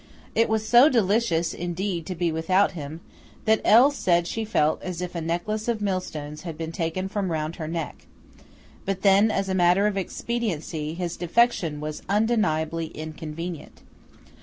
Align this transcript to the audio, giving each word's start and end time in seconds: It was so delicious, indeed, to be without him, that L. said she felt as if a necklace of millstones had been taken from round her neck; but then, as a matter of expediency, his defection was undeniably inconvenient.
It 0.33 0.49
was 0.49 0.67
so 0.67 0.89
delicious, 0.89 1.53
indeed, 1.53 2.07
to 2.07 2.15
be 2.15 2.31
without 2.31 2.71
him, 2.71 3.01
that 3.45 3.61
L. 3.63 3.91
said 3.91 4.25
she 4.25 4.43
felt 4.43 4.81
as 4.81 4.99
if 4.99 5.13
a 5.13 5.21
necklace 5.21 5.67
of 5.67 5.79
millstones 5.79 6.41
had 6.41 6.57
been 6.57 6.71
taken 6.71 7.07
from 7.07 7.31
round 7.31 7.57
her 7.57 7.67
neck; 7.67 8.07
but 8.83 9.03
then, 9.03 9.29
as 9.29 9.47
a 9.47 9.53
matter 9.53 9.85
of 9.85 9.97
expediency, 9.97 10.95
his 10.95 11.15
defection 11.17 11.79
was 11.79 12.01
undeniably 12.09 12.87
inconvenient. 12.87 13.81